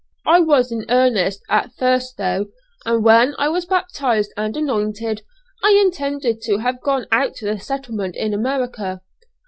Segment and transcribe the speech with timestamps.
[0.25, 2.47] I was in earnest at first though;
[2.87, 5.21] and when I was baptised and anointed,
[5.63, 9.01] I intended to have gone out to the settlement in America."